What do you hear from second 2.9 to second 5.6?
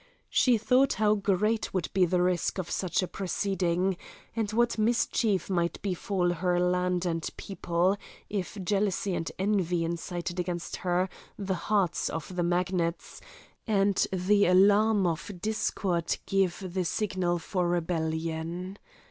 a proceeding, and what mischief